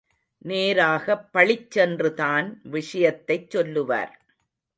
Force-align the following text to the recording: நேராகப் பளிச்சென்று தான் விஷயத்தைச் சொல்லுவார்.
நேராகப் 0.45 1.33
பளிச்சென்று 1.33 2.13
தான் 2.13 2.61
விஷயத்தைச் 2.63 3.49
சொல்லுவார். 3.49 4.13